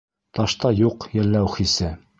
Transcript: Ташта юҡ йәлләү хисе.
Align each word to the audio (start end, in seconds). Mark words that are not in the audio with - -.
Ташта 0.39 0.71
юҡ 0.79 1.07
йәлләү 1.13 1.57
хисе. 1.59 1.97